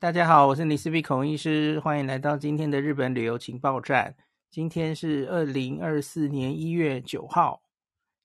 [0.00, 4.16] 大家好，我是李斯比孔医师，欢迎来到今天的日本旅游情报站。
[4.50, 7.60] 今天是二零二四年一月九号，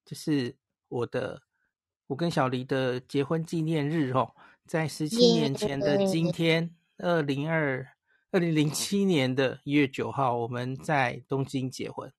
[0.05, 0.55] 这是
[0.87, 1.41] 我的
[2.07, 4.33] 我跟小黎的结婚纪念日哦，
[4.65, 7.85] 在十七年前的今天，二零二
[8.31, 12.09] 二零零七年的一月九号，我们在东京结婚，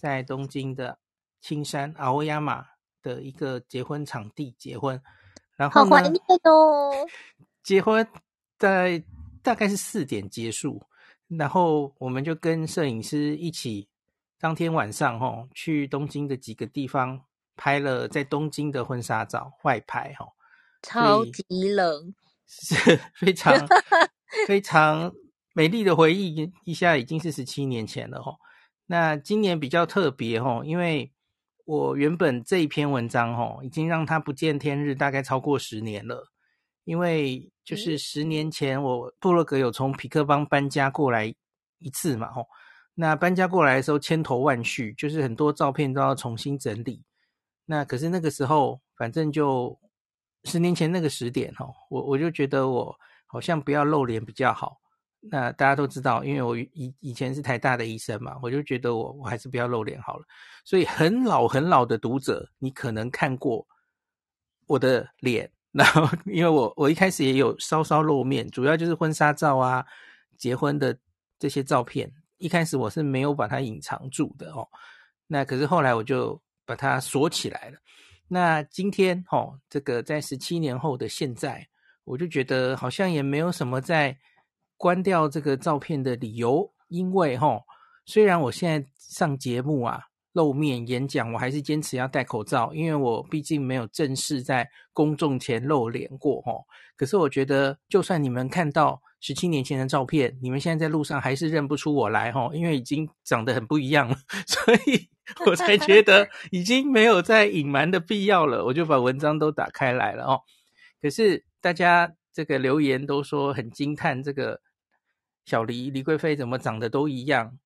[0.00, 0.98] 在东京的
[1.40, 2.66] 青山阿欧亚马
[3.00, 5.00] 的一个结婚场地结婚，
[5.54, 7.06] 然后呢，好怀念哦，
[7.62, 8.04] 结婚。
[8.58, 9.02] 在
[9.42, 10.82] 大概是四点结束，
[11.28, 13.88] 然后我们就跟摄影师一起，
[14.40, 17.20] 当天晚上哦去东京的几个地方
[17.56, 20.32] 拍了在东京的婚纱照，外拍哦，
[20.82, 22.14] 超级冷，
[22.46, 23.54] 是非常
[24.46, 25.12] 非常
[25.54, 26.52] 美丽的回忆。
[26.64, 28.36] 一下已经是十七年前了哦，
[28.86, 31.12] 那今年比较特别哦，因为
[31.64, 36.32] 我原本这一篇文章哦已经让它不见天日，大概超过十年了。
[36.84, 41.26] 因为就是十年前我布洛格有从匹克邦搬家过来
[41.80, 42.46] 一次嘛，吼，
[42.94, 47.04] 那搬家过来的时候千头万绪，就是很多照片都要重新整理。
[47.66, 49.78] 那可是那个时候，反正就
[50.44, 54.80] 十年前那个时点，吼，我我就觉得我好像不要露脸比较好。
[55.20, 60.24] 那大家都知道，因为我以以前是台大的医生嘛，我就觉得我我还是不要露脸好了。
[60.64, 63.66] 所以很老很老的读者，你可能看过
[64.66, 65.52] 我的脸。
[65.72, 69.84] 然后， 因为我我一开始也有稍稍露面，主要就是婚纱照啊、
[70.36, 70.98] 结婚的
[71.38, 72.10] 这些照片。
[72.38, 74.66] 一开始我是没有把它隐藏住的哦。
[75.26, 77.78] 那可是后来我就把它锁起来了。
[78.28, 81.66] 那今天哦，这个在十七年后的现在，
[82.04, 84.16] 我就觉得好像也没有什么在
[84.76, 87.62] 关掉这个照片的理由，因为哦，
[88.06, 90.04] 虽然我现在上节目啊。
[90.38, 96.62] 露面演讲，我还是坚持要戴口罩，因为我毕竟没有正式在公众前露脸过哦。
[96.96, 105.08] 可是我觉得，就算你们看到十七年前的照片，你们现在在路上还是认不出我来哦，因为已经长得很不一样了， 所以
[105.44, 108.64] 我才觉得已经没有再隐瞒的必要了。
[108.66, 110.40] 我就把文章都打开来了哦。
[111.02, 114.60] 可是大家这个留言都说很惊叹，这个
[115.44, 117.58] 小黎黎贵妃怎么长得都一样。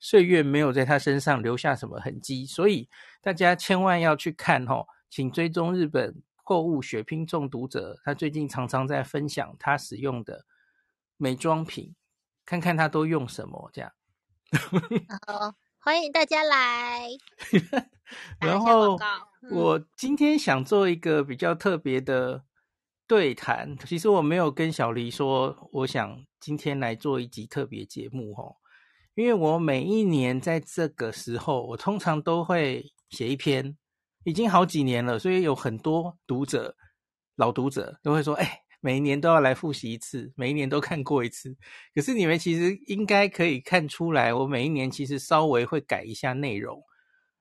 [0.00, 2.88] 岁月没有在他身上留下什么痕迹，所以
[3.20, 10.44] 大家千万要去看哦，请追踪日本购物血拼中毒者，他最近常常在分享他使用的
[11.16, 11.94] 美妆品，
[12.46, 13.92] 看看他都用什么这样。
[15.26, 17.08] 好，欢迎大家来。
[18.40, 18.96] 然后
[19.50, 22.44] 我今天想做一个比较特别的
[23.06, 28.56] 对谈，其实我没有跟小黎说，我想今天来做一集特别节目齁。
[29.18, 33.76] 因为我每一年在这个时候，我通常都会写一篇，
[34.22, 36.76] 已经好几年了，所以有很多读者、
[37.34, 41.56] 老读者都会说：“哎，每一年都要来复习一次，每一年都看过一次。”
[41.96, 46.80] 可是你们其实应该可以看出来，我每一年其实稍微会改一下内容。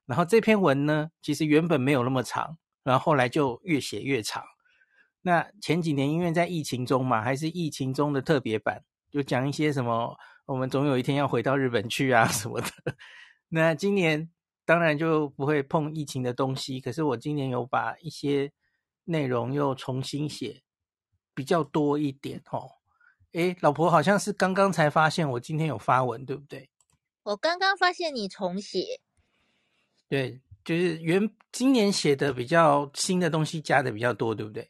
[0.08, 4.44] 然后这篇文呢，其实原本没有那么长，然后后来就越写越长。
[5.22, 10.18] 那前几年因为在疫情中嘛，还是疫情中的特别版，就讲一些什么。
[10.47, 12.68] 我们总有一天要回到日本去啊什么的。
[13.50, 14.30] 那今年
[14.66, 18.52] 当然就不会碰疫情的东西，可是我今年有把一些
[19.03, 20.63] 内容又重新写，
[21.34, 22.72] 比较多一点哦。
[23.34, 26.69] 诶，老婆好像是刚刚才发现我今天有发文，对不对？
[27.24, 29.02] 我刚刚发现你重写。
[30.08, 34.69] 对，就是原今年写的比较新的东西加的比较多，对不对？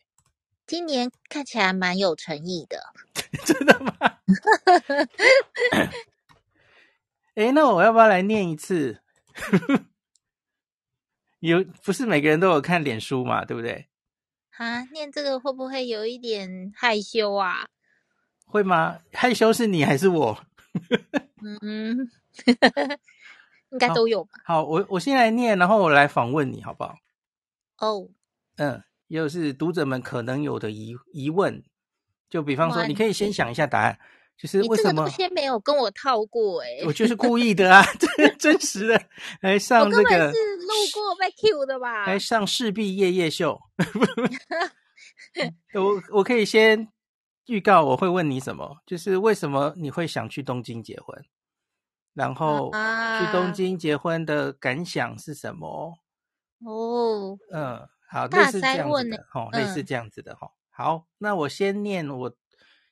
[0.66, 2.82] 今年看起来蛮有诚意的。
[3.46, 4.17] 真的吗？
[7.36, 9.02] 哎，那我要不要来念一次？
[11.40, 13.46] 有不是每个人都有看脸书嘛？
[13.46, 13.88] 对不对？
[14.58, 17.68] 啊，念这个会不会有一点害羞啊？
[18.46, 19.00] 会吗？
[19.14, 20.44] 害羞是你还是我？
[21.44, 22.10] 嗯，
[23.70, 24.32] 应该都有吧。
[24.44, 26.98] 好，好，我我先来念，然后我来访问你，好不好？
[27.78, 28.10] 哦，oh.
[28.56, 31.64] 嗯，又是读者们可能有的疑疑问。
[32.30, 34.00] 就比方说，你可以先想一下答案，
[34.38, 35.06] 就是为什么？
[35.06, 37.84] 你先没有跟我套过哎，我就是故意的啊，
[38.18, 39.02] 真真实的
[39.42, 42.06] 来上这个，是路过被 Q 的吧？
[42.06, 43.60] 来上势必夜夜秀，
[45.74, 46.88] 我我可以先
[47.48, 51.26] 预告我会问你什么，就是为什么你会想去东京结婚，
[52.14, 55.98] 然后去东京结婚的感想是什么？
[56.66, 60.50] 哦，嗯，好，类似这样子的哦，类似这样子的哈。
[60.72, 62.36] 好，那我先念我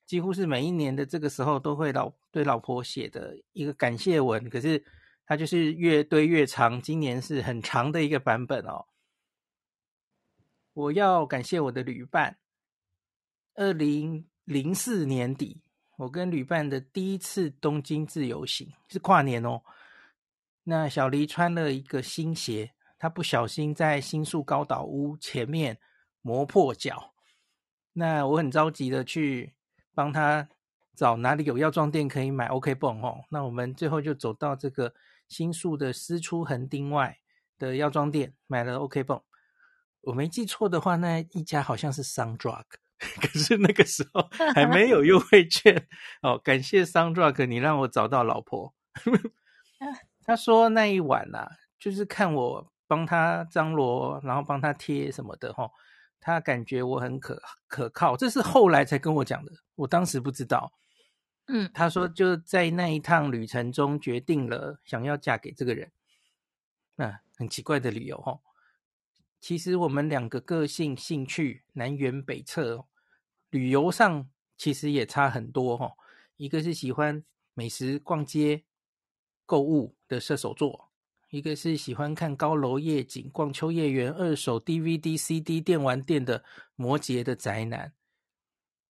[0.06, 4.84] 几乎是每一年的这个时候都会老对老婆写的一个感谢文，可是
[5.25, 8.86] 它就是越堆越长，今年是很长的一个版本哦。
[10.74, 12.38] 我要感谢我的旅伴，
[13.56, 15.62] 二零零四年底，
[15.98, 19.62] 我跟旅伴的第一次东京自由行是跨年哦。
[20.63, 25.80] 那小黎穿了一个新鞋，他不小心在新宿高岛屋前面
[26.22, 27.13] 磨破脚。
[27.94, 29.54] 那我很着急的去
[29.96, 30.48] 帮他
[30.96, 33.24] 找哪里有药妆店可以买 OK 绷哦。
[33.30, 34.94] 那我们最后就走到这个
[35.28, 37.18] 新宿的私出横丁外
[37.58, 39.20] 的药妆店买了 OK 绷。
[40.02, 42.66] 我没记错的话，那一家好像是 Sundrug，
[43.00, 45.88] 可是那个时候还没有优惠券
[46.22, 46.38] 哦。
[46.38, 48.74] 感谢 Sundrug，你让我找到老婆。
[50.24, 55.72] 他说那一晚呐、啊，就是看我帮他张罗，然后帮他贴什么的齁，
[56.20, 60.74] 他感觉我很可可靠，这是后来才跟我讲的，我当时不知道。
[61.48, 65.92] 嗯，他说就在那一趟旅程中决定了想要嫁给这个人，
[66.96, 68.42] 那、啊、很奇怪的理由哦。
[69.40, 72.86] 其实我们两个个性、兴趣南辕北辙，
[73.50, 75.94] 旅游上其实也差很多哦。
[76.38, 77.24] 一个是喜欢
[77.54, 78.64] 美食、逛街。
[79.48, 80.85] 购物的射手座，
[81.36, 86.42] 一个是喜欢看高楼夜景、逛秋叶原、二手 DVD、CD 电玩店的
[86.78, 87.92] 摩羯的宅男，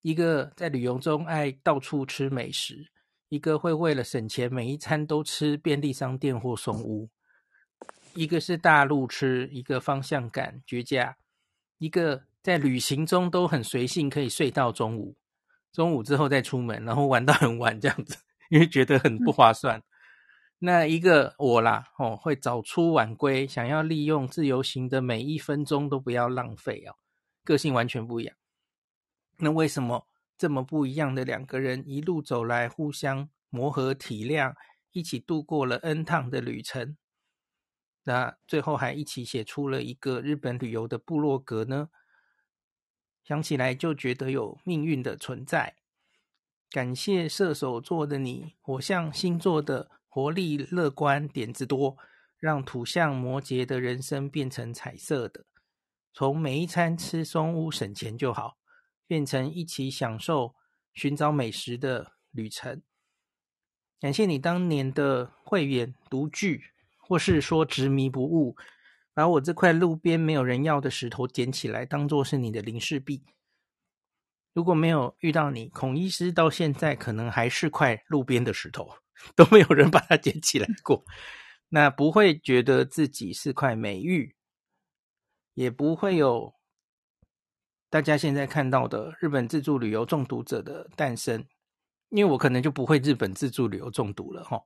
[0.03, 2.91] 一个在旅游中爱到处吃美食，
[3.29, 7.09] 一个会为了省钱每一餐都吃便利商店或松屋，
[8.13, 11.17] 一个是大路痴，一个方向感绝佳，
[11.79, 15.17] 一个在旅行中都很随性，可以睡到中午，
[15.71, 18.15] 中午之后再出门，然后玩到很晚这样子，
[18.51, 19.81] 因为觉得很不划算。
[20.65, 26.97] 那一个我啦，哦，会早出晚归，想要利用自由行的每一分钟都不要浪费哦，
[27.43, 28.35] 个性完全不一样。
[29.37, 34.55] 那为什么这么不一样的两个人一路走来，互相磨合体谅，
[34.91, 36.97] 一起度过了 N 趟的旅程？
[38.05, 41.89] 那最后还一起写出了一个日本旅游的部落格呢？
[43.23, 45.75] 想起来就觉得有命运的存在。
[46.71, 49.91] 感谢射手座的你，火象星座的。
[50.15, 51.97] 活力、乐观、点子多，
[52.39, 55.45] 让土象摩羯的人生变成彩色的。
[56.13, 58.55] 从每一餐吃松屋省钱就好，
[59.05, 60.55] 变成一起享受
[60.93, 62.81] 寻找美食的旅程。
[63.99, 66.63] 感谢你当年的慧眼独具，
[66.97, 68.55] 或是说执迷不悟，
[69.13, 73.25] 把我这块路边没有人要的石头捡起来，当做是你的零式币。
[74.53, 78.89] 如果没有遇到你，孔医师到现在可能还是块路边的石头。
[79.35, 81.03] 都没有人把它捡起来过，
[81.69, 84.35] 那不会觉得自己是块美玉，
[85.53, 86.53] 也不会有
[87.89, 91.45] 大家现在看到的日本自助旅游中毒者的诞生，
[92.09, 94.61] 因为我可能就不会日本自助旅游中毒了哈。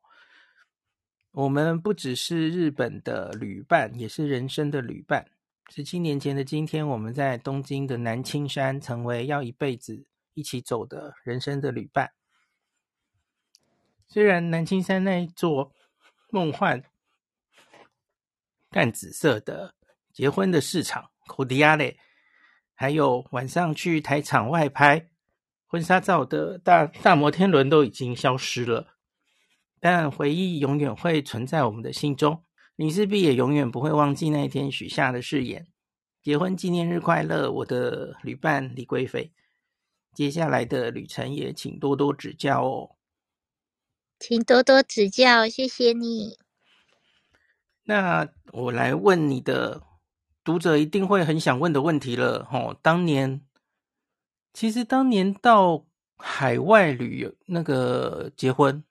[1.31, 5.29] 我们不只是日本的旅伴，也是人生的旅伴。
[5.69, 12.11] 十七年前的今天，我们在东京的南青山，成为要一辈子一起走的人生的旅伴。
[14.11, 15.71] 虽然南青山那一座
[16.31, 16.83] 梦幻
[18.71, 19.75] 淡紫色的
[20.11, 21.99] 结婚的市场，口迪亚嘞，
[22.73, 25.09] 还有晚上去台场外拍
[25.67, 28.95] 婚纱照的大大摩天轮都已经消失了，
[29.79, 32.43] 但回忆永远会存在我们的心中。
[32.77, 35.67] 你势必也永远不会忘记那一天许下的誓言。
[36.23, 39.31] 结婚纪念日快乐，我的旅伴李贵妃。
[40.15, 42.95] 接下来的旅程也请多多指教哦。
[44.19, 46.37] 请多多指教，谢谢你。
[47.85, 49.81] 那我来问你的
[50.43, 53.41] 读者一定会很想问的问题了，吼，当年
[54.53, 55.85] 其实当年到
[56.17, 58.83] 海外旅游那个结婚，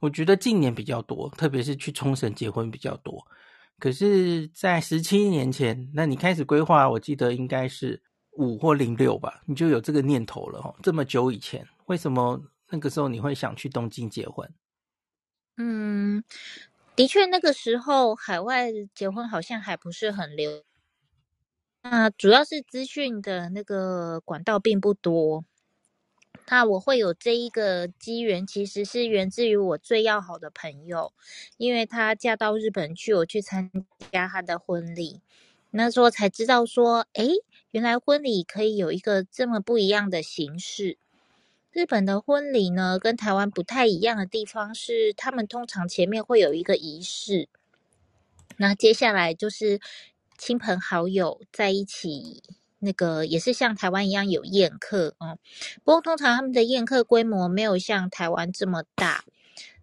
[0.00, 3.26] 我觉得近年比较多，特别是去冲绳结婚比较多。
[3.78, 12.42] 可是，在十七年前，那你开始规划，我记得应该是五或零六吧，你就有这个念头了，吼，这么久以前，为什么？
[12.70, 14.52] 那个时候你会想去东京结婚？
[15.56, 16.22] 嗯，
[16.94, 20.62] 的确，那个时候海外结婚好像还不是很流。
[21.82, 25.44] 那主要是资讯的那个管道并不多。
[26.50, 31.12] 那我会有这一个机缘，其实是源自于我最要好的朋友，
[31.56, 33.70] 因为她嫁到日本去，我去参
[34.12, 35.20] 加她的婚礼，
[35.70, 37.28] 那时候才知道说，诶，
[37.70, 40.98] 原来婚礼可以有一个这么不一样的形式。
[41.78, 47.48] 日本的婚礼呢，跟台湾不太一样的地方是，他们通常前面会有一个仪式，
[48.56, 49.78] 那接下来就是
[50.36, 52.42] 亲朋好友在一起，
[52.80, 55.38] 那个也是像台湾一样有宴客哦。
[55.84, 59.24] 不过通常他们的宴客规模没有像台湾这么大。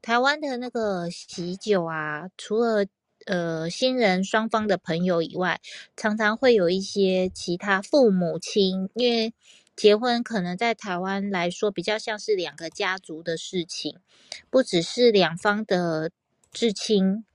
[0.02, 2.86] 台湾的那个喜酒啊，除了
[3.25, 5.62] 呃新人双方的朋友以外，
[5.96, 9.34] 常常会有一些其他父母亲，因为。
[9.75, 13.98] 结婚可能在台湾来说比较像是两个家族的事情，
[14.50, 16.12] 不只是两方的
[16.51, 17.25] 至亲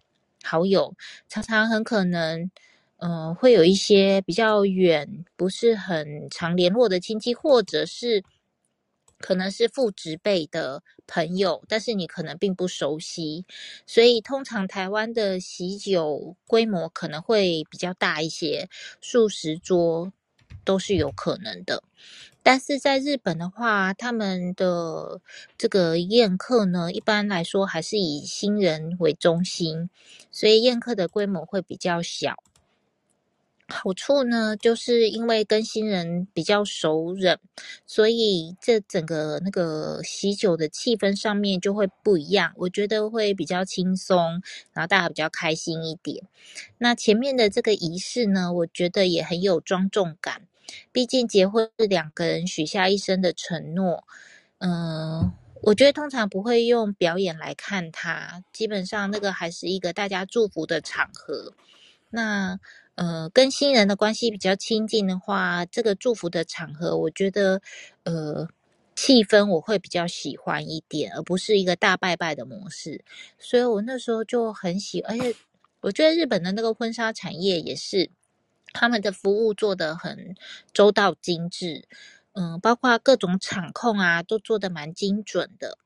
[0.42, 0.94] 好友，
[1.28, 2.50] 常常很可能，
[2.98, 8.24] 嗯、呃，会有一些比较远、不是很常联络的亲戚，或者是。
[9.18, 13.44] 可能是父职辈的朋友，但是你可能并不熟悉，
[13.86, 18.70] 所以通常台湾的喜酒规模可能会比较大一些，
[19.02, 20.10] 数十桌
[20.64, 21.82] 都是有可能的。
[22.42, 25.20] 但是在日本的话，他们的
[25.58, 29.90] 这个宴客呢，一般来说还是以新人为中心，
[30.32, 32.36] 所以宴客的规模会比较小。
[33.68, 37.36] 好处呢，就是因为跟新人比较熟稔，
[37.86, 42.52] 所以这整个那个喜酒的气氛上面就会不一样。
[42.56, 46.24] 我觉得会比较轻松，然后大家比较开心一点。
[46.78, 50.48] 那前面的这个仪式呢，我觉得也很有庄重感。
[50.92, 54.04] 毕竟结婚是两个人许下一生的承诺。
[54.58, 61.54] 嗯，我觉得通常不会用表演来看它，基本上那个还是一个大家祝福的场合。
[62.10, 62.58] 那。
[62.96, 67.62] 呃，跟新人的关系比较亲近的话，这个祝福的场合，我觉得，
[68.04, 68.46] 呃，
[68.94, 73.02] 气氛我会比较喜欢一点，而不是一个大拜拜的模式。
[73.38, 75.34] 所以我那时候就很喜，而且
[75.80, 78.10] 我觉得日本的那个婚纱产业也是，
[78.72, 80.34] 他们的服务做得很
[80.72, 81.86] 周到精致，
[82.32, 85.78] 嗯、呃，包括各种场控啊，都做得蛮精准的。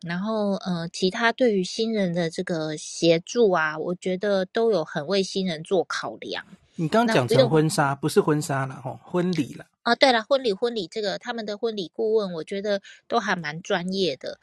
[0.00, 6.46] 然后，呃，其他对于新人的这个协助啊，我觉得都有很为新人做考量。
[6.76, 9.66] 你刚讲成婚纱，不是婚纱了吼，婚礼了。
[9.82, 14.38] 啊，对了，婚礼婚礼这个他们的婚礼顾问，我觉得都还蛮专业的，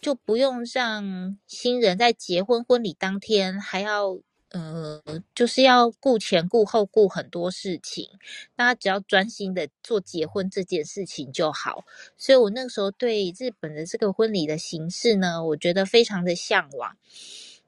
[0.00, 4.20] 就不用让新人在结婚婚礼当天还要。
[4.54, 5.02] 呃，
[5.34, 8.08] 就是要顾前顾后顾很多事情，
[8.54, 11.84] 大家只要专心的做结婚这件事情就好。
[12.16, 16.96] 所以我那个时候对日本的这个婚礼的形式呢，我觉得非常的向往。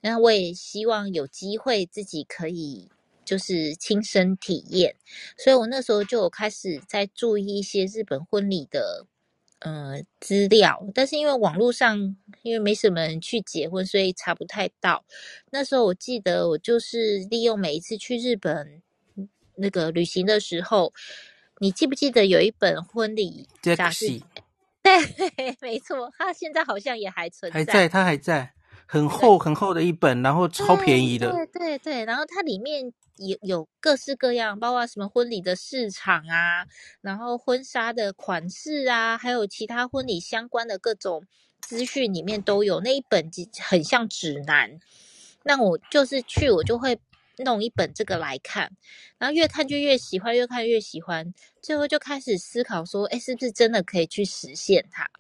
[0.00, 2.88] 那我也希望有机会自己可以
[3.24, 4.94] 就是亲身体验。
[5.36, 9.06] 所以我那时候就开始在注意一些日本婚礼的。
[9.60, 15.04] 呃，资料，但是因为网络上因为没什么人去结婚，所以查不太到。
[15.50, 18.82] 那时候我记得我就是利用每一次去日本
[19.56, 20.92] 那个旅行的时候，
[21.58, 24.20] 你记不记得有一本婚礼杂志？
[24.84, 28.52] 对，没错，它现在好像也还存在，还在，它还在，
[28.86, 31.30] 很厚很厚的一本，然后超便宜的。
[31.32, 32.92] 对对对，然后它里面。
[33.18, 36.66] 有有各式各样，包括什么婚礼的市场啊，
[37.00, 41.24] 然后婚纱的款式啊，还有其他婚礼相关的各种
[41.62, 42.80] 资讯，里面都有。
[42.80, 43.30] 那一本
[43.66, 44.78] 很像指南，
[45.44, 46.98] 那我就是去，我就会
[47.38, 48.70] 弄一本这个来看，
[49.16, 55.10] 然后越看就越喜欢，越看越喜欢，最后就开始思考说，哎，是不是真的可以去实现它？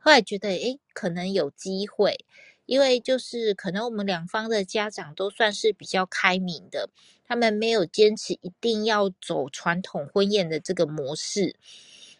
[0.00, 2.24] 后来觉得，哎，可能有机会。
[2.66, 6.88] 因为就是可能我们两方的家长都算是比较开明的，
[7.24, 11.56] 他们没有坚持一定要走传统婚宴的这个模式，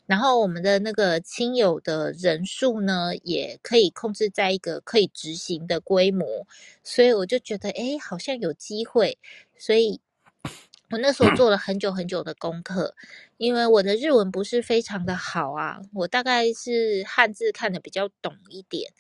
[0.07, 6.47] 然后我们的那个亲友的人数呢，也可以控制在一个可以执行的规模，
[6.83, 9.19] 所以我就觉得诶，好像有机会，
[9.57, 10.01] 所以
[10.91, 12.95] 我那时候做了很久很久的功课，
[13.39, 18.93] 因为我的日文不是非常的好啊，我大概是汉字看得比较懂一点。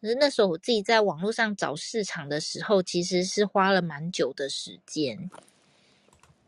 [0.00, 5.28] 可是那时候我自己在网络上找市场的时候，其实是花了蛮久的时间。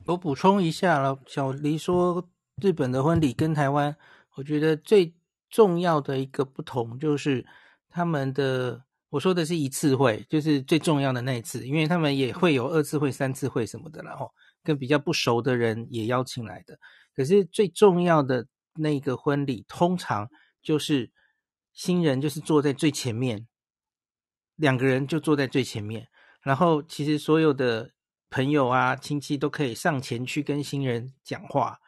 [0.06, 2.28] 我补充一下了，小黎说
[2.62, 3.96] 日本的婚礼跟台湾，
[4.36, 5.12] 我觉得最
[5.48, 7.44] 重要的一个不同就是
[7.88, 16.78] 他们的，我说的是一次会，就是最重要的那一次，因为他们也会有二次会、三次会什么的，然后跟比较不熟的人也邀请来的。
[17.16, 20.30] 可是最重要的那个婚礼，通常
[20.62, 21.10] 就是。
[21.72, 23.46] 新人就是坐在最前面，
[24.56, 26.08] 两个人就坐在最前面，
[26.42, 27.92] 然后其实所有的
[28.28, 31.78] 朋友啊、亲戚都可以上前去跟新人讲话，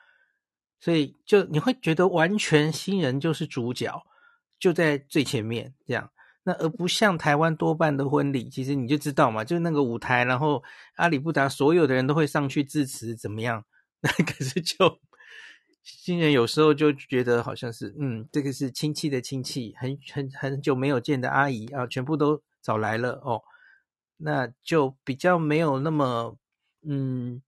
[0.81, 4.03] 所以就你会觉得完全新人就是主角，
[4.59, 6.11] 就在最前面这样。
[6.45, 10.63] 那而不像台湾多半的婚礼，其实你就知道嘛，就那个舞台，然后
[10.97, 13.65] 阿里不达所有的人都会上去致辞，怎么样？
[14.01, 15.01] 那 可是就。
[15.83, 23.43] 新人有时候就觉得好像是，嗯，这个是亲戚的亲戚，很很很久没有见的阿姨啊，全部都找来了哦，
[24.17, 26.37] 那就比较没有那么，
[26.83, 27.43] 嗯，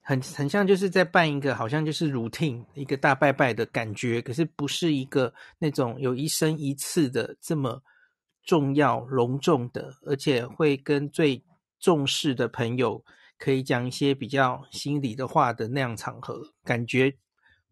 [0.00, 7.82] 很很像就是在办一个好像就是 routine 一个大拜拜的感觉，可是不是一个那种有一生一次的这么
[8.44, 11.42] 重要隆重的，而且会跟最
[11.80, 13.04] 重视的朋友。
[13.38, 17.16] 可以讲一些比较心里的话的那样场合，感觉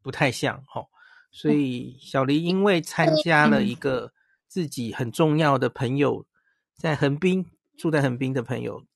[0.01, 0.89] 不太像哦。
[1.33, 4.13] 所以小黎因为参加了一个
[4.47, 6.25] 自己很重要的朋友
[6.75, 7.45] 在横滨
[7.77, 8.87] 住在横滨的朋友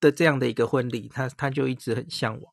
[0.00, 2.52] 的这样的一个婚礼，他他就一直很向往。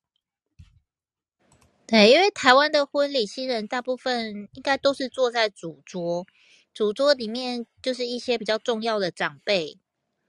[1.88, 6.26] 对，因为台湾的婚礼，新人大部分应该都是坐在主桌，
[6.74, 9.80] 主桌里面就是一些比较重要的长辈、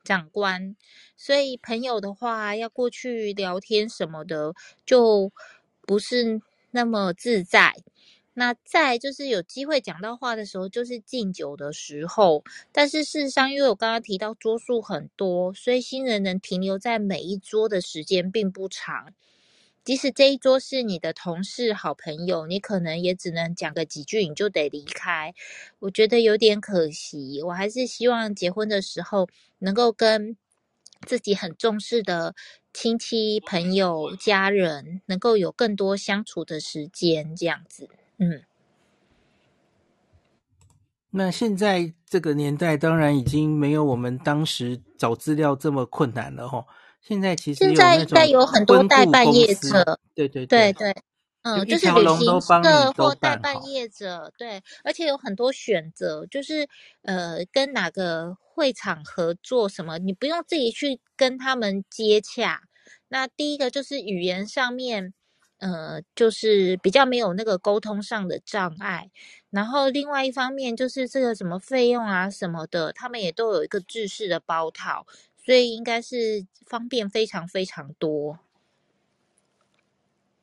[0.06, 0.74] 长官，
[1.18, 4.54] 所以朋友的话要过去聊天什么的，
[4.86, 5.30] 就
[5.82, 7.74] 不是那么自在。
[8.38, 12.44] 那再就是有机会讲到话的时候，就是敬酒的时候。
[12.70, 19.14] 但是事实上，因为我刚刚提到桌数很多，所以新人能停留在每一桌的时间并不长。
[19.86, 25.32] 即使这一桌是你的同事、好朋友，你可能也只能讲个几句，你就得离开。
[25.78, 27.40] 我觉得有点可惜。
[27.44, 29.28] 我还是希望结婚的时候
[29.60, 30.36] 能够跟
[31.06, 32.34] 自己很重视的
[32.72, 37.88] 亲戚、朋友、家人，能够有更多相处的时间，这样子。
[38.16, 38.42] 嗯，
[41.10, 46.66] 那现在这个年代当然已经没有我们当时找资料这么困难了哈。
[47.06, 51.02] 现在其实现在应该有很多代办业者，对对对对对，
[51.42, 56.68] 嗯，就是旅行社或代办业者，对，而且有很多选择，就是
[57.02, 62.62] 呃，跟哪个会场合作什么，你不用自己去跟他们接洽。
[63.08, 65.14] 那第一个就是语言上面。
[65.58, 69.10] 呃，就是比较没有那个沟通上的障碍，
[69.48, 75.06] 然后另外一方面就是这个什么费用啊什么的，他们也都有一个制式的包套，
[75.46, 78.40] 所以应该是方便非常非常多。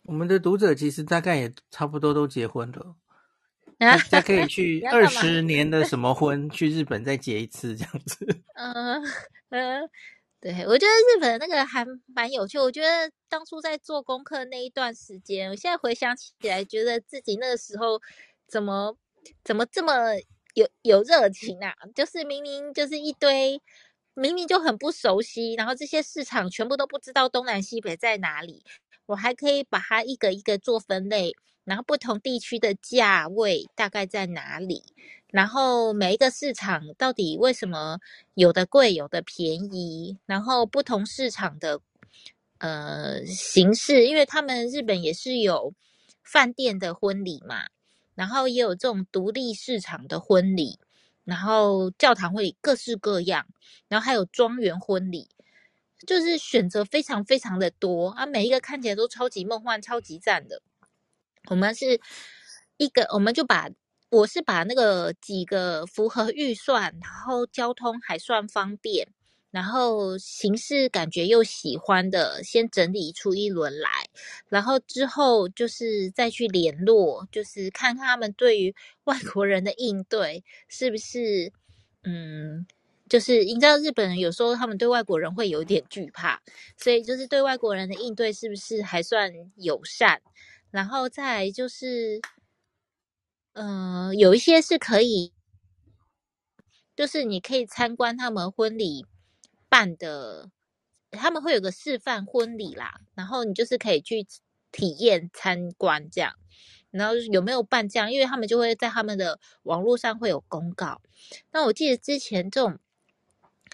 [0.03, 2.95] 我们的读者其实大概也差不多都结婚了，
[3.77, 8.25] 大家可以去二十年的什么婚，去日本再结一次这样子。
[8.55, 9.03] 嗯
[9.49, 9.89] 嗯。
[10.39, 12.59] 对，我觉得日本那个还蛮有趣。
[12.59, 17.97] 我觉得当初在做功课那一段时间，我现在回想起来，觉得自己那个时候
[18.45, 18.97] 怎么
[19.41, 19.93] 怎么这么
[20.53, 21.73] 有有热情啊？
[21.95, 23.61] 就是明明就是一堆，
[24.15, 28.63] 明明就很不熟悉，然后这些市场全部都不知道东南西北在哪里，
[29.07, 34.83] 我还可以把它一个一个做分类，然后不同地区的价位大概在哪里。
[35.27, 37.97] 然后每一个市场到底为什么
[38.35, 40.19] 有的贵，有的便宜？
[40.27, 41.81] 然后不同市场的
[42.59, 45.73] 呃形式，因为他们日本也是有
[46.21, 47.65] 饭店的婚礼嘛，
[48.13, 50.77] 然后也有这种独立市场的婚礼，
[51.23, 53.45] 然后教堂会各式各样，
[53.87, 55.29] 然后还有庄园婚礼，
[56.05, 60.61] 就是选择非常非常的多啊，每一个看起来都超级梦幻、超级赞的。
[61.49, 61.99] 我们是
[62.77, 63.69] 一个，我们就把。
[64.09, 69.07] 我是把那个几个符合预算，然后交通还算方便，
[69.53, 73.89] 然后形式感觉又喜欢的，先整理出一轮来，
[74.49, 78.73] 然后之后就是再去联络，就是看看他们对于
[79.05, 81.53] 外国人的应对是不是，
[82.03, 82.65] 嗯，
[83.07, 86.41] 就是你知道日本人有时候他们对外国人会有点惧怕，
[86.75, 90.21] 所以就是对外国人的应对是不是还算友善，
[90.71, 92.19] 然后再就是。
[93.55, 95.31] 嗯、有一些是可以，
[96.95, 99.05] 就是你可以参观他们婚礼
[99.73, 100.51] 办的，
[101.09, 104.23] 他们会有个示范婚礼啦，然后你就是可以去
[104.71, 106.35] 体验参观这样，
[106.91, 111.01] 然后有没有办这样，因为他们就会在他们的网络上会有公告。
[111.51, 112.77] 那我记得之前这种，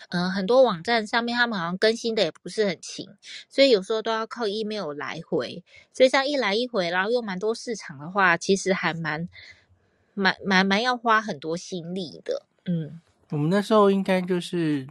[0.07, 3.09] 嗯、很多网站上面他们好像更新的也不是很勤，
[3.49, 9.27] 所以有时候都要靠 email 来回，所以这样一来一回，然后又蛮多市场的话，其实还蛮。
[10.15, 14.85] 蛮蛮蛮要花很多心力的，嗯，我们那时候应该就是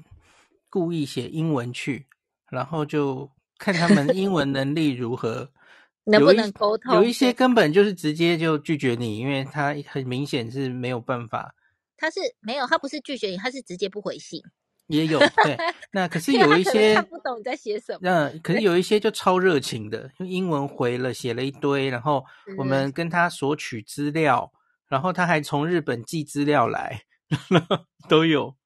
[0.71, 2.07] 故意写英文去，
[2.51, 5.51] 然后就看他们英文能力如何，
[6.05, 6.95] 能不能沟通。
[6.95, 11.55] 有一些根本就是直接就拒绝你，因为他很明显是没有办法。
[11.97, 14.41] 他是没有，他不是拒绝你，他是直接不回信。
[14.87, 15.57] 也有对，
[15.93, 17.99] 那可是有一些看不懂你在写什么。
[18.03, 22.25] 那可是有一些就超热情的，用英文回了，写了一堆，然后
[22.57, 24.53] 我们跟他索取资料。
[24.89, 27.03] 然后他还从日本寄资料来，
[28.09, 28.57] 都有。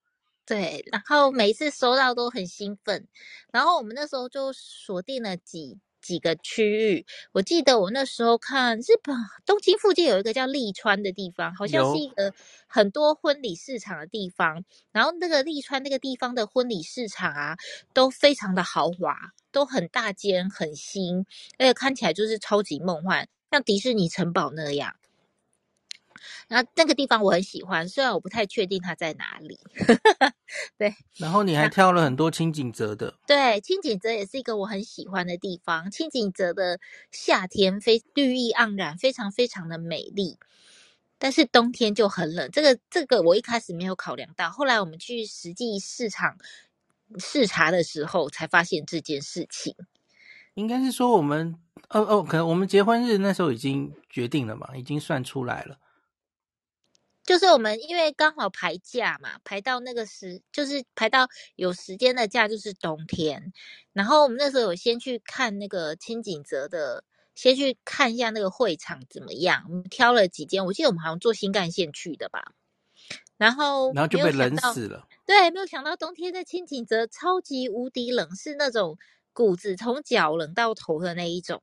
[0.52, 3.08] 对，然后每一次收到都很兴奋。
[3.50, 7.06] 然后我们那时候就锁定了几几个区域。
[7.32, 12.34] 我记得我那时候看日本东京附近有一个叫利川的地方，好像是一个
[12.66, 14.62] 很多婚礼市场的地方。
[14.90, 17.56] 然后那个利川那个地方的婚礼市场啊，
[17.94, 19.16] 都非常的豪华，
[19.50, 21.24] 都很大间、很新，
[21.56, 24.96] 而且看起来就是超级梦幻，像迪士尼城堡那样。
[26.48, 29.58] 那那个地方我很喜欢，虽然我不太确定它在哪里。
[30.76, 33.14] 对，然后你还挑了很多轻井泽的。
[33.26, 35.90] 对，轻井泽也是一个我很喜欢的地方。
[35.90, 36.78] 轻井泽的
[37.10, 40.38] 夏天非绿意盎然，非常非常的美丽。
[41.18, 42.50] 但是冬天就很冷。
[42.50, 46.36] 这个这个我一开始没有考量到，后来我们去实际市场
[47.16, 49.76] 视察的时候，才发现这件事情。
[50.54, 51.54] 应该是说我们
[51.88, 55.78] 哦哦，可能我们结婚日那时候已经决定了嘛，已经算出来了。
[57.32, 63.54] 就是我们因为刚好排假嘛，排到那个时，就是排到有时间的假，就是冬天。
[63.94, 69.64] 然后我们那时候有先去看那个清景泽的，先去看一下那个会场怎么样。
[69.70, 72.52] 我们挑了几间，我记得我们好像坐新干线去的吧。
[73.38, 75.08] 然后，然后就被冷死了。
[75.24, 78.98] 对，没有想到冬天在清景泽超级无敌冷，是那种。
[79.32, 81.62] 骨子从脚冷到头的那一种，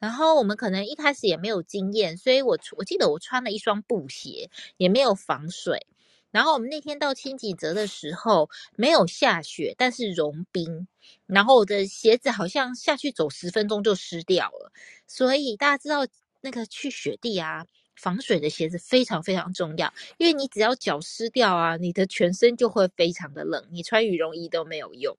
[0.00, 5.86] 然后我们可能一开始也没有经验，所以我我记得我穿了一双布鞋，也没有防水。
[6.30, 10.86] 然后我们那天到轻井泽的时候，没有下雪，但是融冰，
[11.26, 14.72] 然后我的鞋子好像下去走十分钟就湿掉了。
[15.08, 16.06] 所以大家知道
[16.40, 25.18] 那个去雪地啊，防水的鞋子非常非常重要，因为你只要脚湿掉啊，你的全身就会非常的冷，你穿羽绒衣都没有用。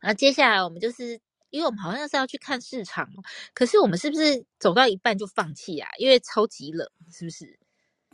[0.00, 3.08] 然后接下来我们就是，因为我们好像是要去看市场，
[3.52, 5.88] 可是我们是不是走到一半就放弃啊？
[5.98, 7.58] 因为超级冷，是不是？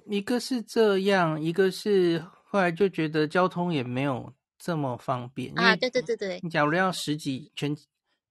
[0.06, 5.76] 一个是这样，一个是后来就觉得交通也没有这么方便啊。
[5.76, 7.76] 对对对对，你假如要十几全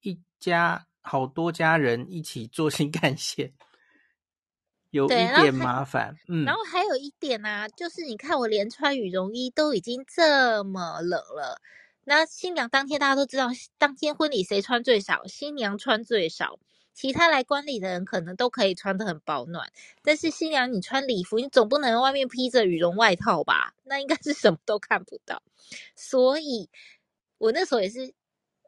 [0.01, 3.53] 一家好多家人一起坐新干线，
[4.89, 6.15] 有一点麻烦。
[6.27, 11.61] 嗯，然后还有一点呢、啊，就是你看我连穿羽绒衣都已经这么冷了。
[12.09, 15.27] 那新娘当天大家都知道，当天婚礼谁穿最少？
[15.27, 16.57] 新娘穿最少，
[16.91, 23.75] 其他来观礼的人可能都可以穿得很保暖，但是新娘你穿礼服，你总不能外面披着羽绒外套吧？
[23.83, 25.43] 那应该是什么都看不到。
[25.95, 26.67] 所以
[27.37, 28.11] 我那时候也是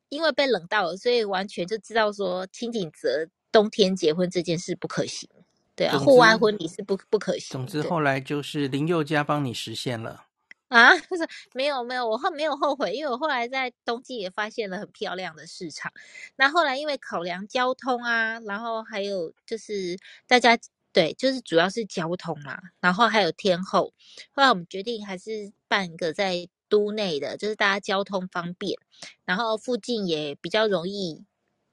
[0.10, 5.28] 因为被冷到了，所以完全就知道说轻井泽冬天结婚这件事不可行。
[5.76, 7.50] 对啊，户外婚礼是不不可行。
[7.50, 10.26] 总之后来就是林宥嘉帮你实现了。
[10.72, 15.92] 啊，不是没有没有，我后没有后悔，因为我后来在冬季也发现了很漂亮的市场。
[16.38, 20.58] 那后来因为考量交通啊，然后还有就是大家
[20.94, 23.94] 对，就是主要是交通嘛，然后还有天后。
[24.32, 28.80] 后来我们决定还是办一个在都内的，就是大家交通方便，
[29.26, 31.26] 然后附近也比较容易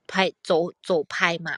[0.09, 1.57] 拍走走拍嘛。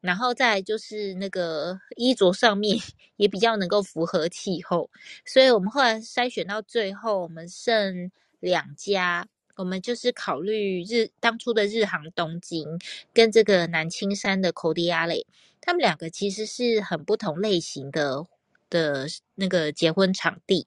[0.00, 2.78] 然后再就是那个衣着上面
[3.16, 4.88] 也比较能够符合气候，
[5.26, 8.10] 所以我们后来筛选到最后，我们剩
[8.40, 12.66] 两家，我们就是考虑日当初的日航东京
[13.12, 15.26] 跟这个南青山的 Cordiale，
[15.60, 18.24] 他们两个其实是很不同类型的
[18.70, 20.66] 的那个结婚场地。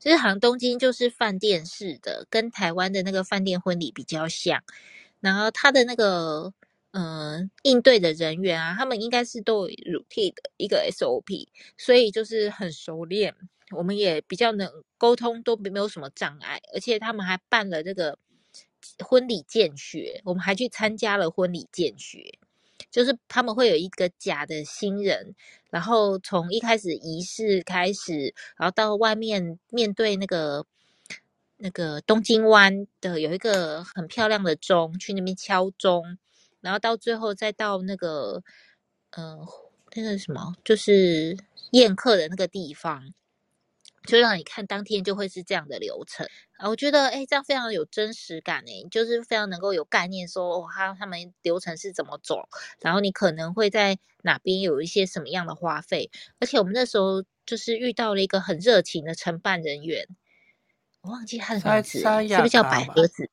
[0.00, 4.62] 日航东京就是饭店式的，跟台湾的那个饭店婚礼比较像，
[5.18, 6.54] 然后它的那个。
[6.96, 13.34] 嗯，应对的人员啊，他们应该是都有 routine 的一个 SOP，所以就是很熟练，
[13.76, 16.60] 我们也比较能沟通，都没有什么障碍。
[16.72, 18.16] 而且他们还办了这个
[19.04, 22.38] 婚礼见学，我们还去参加了婚礼见学，
[22.92, 25.34] 就是他们会有一个假的新人，
[25.70, 30.64] 然后从一开始仪式开始，然后到外面面对那个
[31.56, 36.18] 那个东京湾的有一个很漂亮的钟，去那边敲钟。
[36.64, 38.42] 然后到最后再到那个，
[39.10, 39.38] 呃，
[39.94, 41.36] 那个什么，就是
[41.72, 43.12] 宴客的那个地方，
[44.06, 46.70] 就让你看当天就会是这样的流程啊。
[46.70, 52.48] 我觉得，哎，这样非常有真实感，哎，就是非常能够有概念说，哦他他们流程是怎么走，
[52.80, 56.10] 然后你可能会在哪边有一些什么样的花费。
[56.40, 60.08] 而且我们那时候就是遇到了一个很热情的承办人员，
[61.02, 63.28] 我忘记他的名字，是不是叫百合子？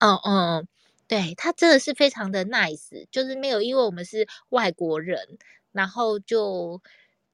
[0.00, 0.68] 嗯嗯。
[1.10, 5.18] 对，他真的是非常的 nice，就是没有因为我们是外国人，
[5.72, 6.80] 然后就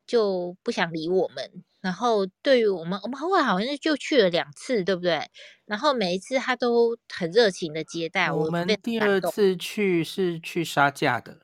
[0.06, 1.62] 就不想理我们。
[1.82, 5.30] 然后对于我们，我们后来好像就去了两次，对不对？
[5.66, 8.46] 然后每一次他都很热情的接待我。
[8.46, 11.38] 我们第二次去是去杀价的，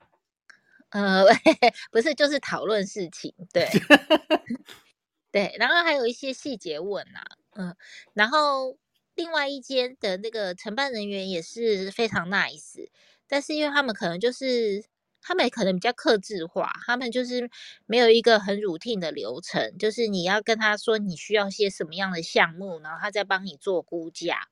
[0.89, 1.27] 呃，
[1.93, 3.69] 不是，就是讨论事情，对
[5.31, 7.23] 对，然后还有一些细节问啊，
[7.57, 7.77] 嗯，
[8.15, 8.79] 然后。
[9.15, 12.89] 另外一间的那个承办人员也是非常 nice，
[13.29, 14.85] 但是因为他们可能就是
[15.21, 17.51] 他们可能比较克制化，他们就是
[17.87, 24.49] 没有一个很 routine 的流程，就是你要跟他说你需要些什么样的项目，然后他再帮你做估价。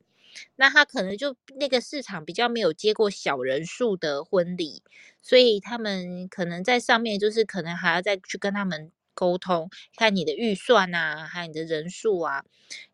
[0.56, 4.82] 那他可能就那个市场比较没有接过小人数的婚礼，
[5.22, 8.92] 所以他们可能在上面就是可能还要再去跟他们。
[9.14, 12.44] 沟通，看你的预算啊，还有你的人数啊，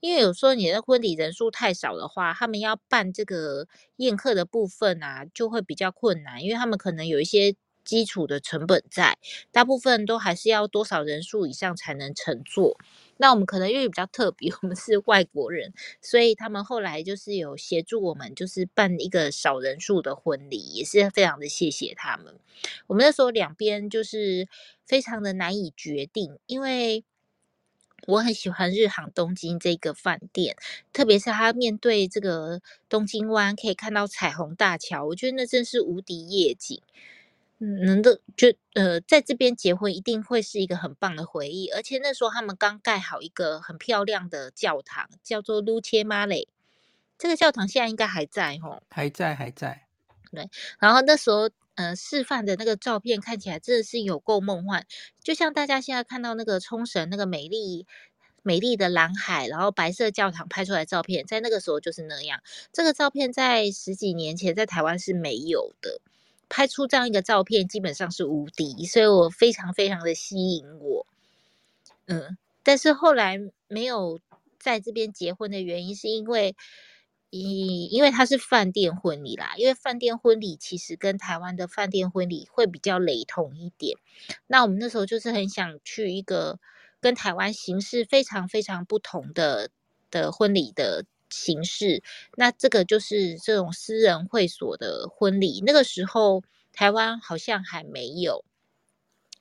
[0.01, 7.55] 因为有时候你的婚礼人数太少的话，他们要办这个宴客的部分啊，就会比较困难，因为他们可能有一些
[7.87, 9.17] 基础的成本在，
[9.51, 12.77] 大部分都还是要多少人数以上才能乘坐。
[13.17, 15.73] 那我们可能因为比较特别，我们是外国人，
[16.03, 22.35] 所以他们后来就是有协助我们，就是办一个少人数的婚礼，也是非常的谢谢他们。
[22.89, 24.49] 我们那时候两边就是
[24.85, 27.05] 非常的难以决定，因为
[28.07, 30.55] 我很喜欢日航东京这个饭店，
[30.93, 36.83] 特别是它面对这个东京湾，可以看到彩虹大桥，我觉得那真是无敌夜景。
[37.59, 46.47] 嗯，能的就呃，在这边结婚一定会是一个很棒的回忆，而且那时候他们刚盖好一个很漂亮的教堂，叫做 Luce Mare。
[47.17, 49.87] 这个教堂现在应该还在吼，还在还在。
[50.31, 54.85] 对，然后那时候呃示范的那个照片看起来真的是有够梦幻，
[55.23, 57.87] 就像大家现在看到那个冲绳那个美丽
[58.43, 62.43] 美丽的蓝海，然后白色教堂拍出来的照片，在那个时候就是那样。
[62.71, 66.03] 这个照片在十几年前在台湾是没有的。
[66.49, 71.07] 拍出这样一个照片基本上是无敌，所以我非常非常的吸引我。
[72.07, 74.21] 嗯，但是后来没有
[74.59, 76.55] 在这边结婚的原因，是因为，
[77.31, 79.55] 因因为它是饭店婚礼啦。
[79.57, 83.99] 因为饭店婚礼其实跟台湾的饭店婚礼会比较雷同一点。
[84.47, 86.61] 那我们那时候就是很想去一个
[87.01, 89.71] 跟台湾形式非常非常不同的
[90.11, 91.05] 的婚礼的。
[91.31, 92.03] 形式，
[92.37, 95.63] 那这个就是这种私人会所的婚礼。
[95.67, 98.45] 那个时候台湾好像还没有，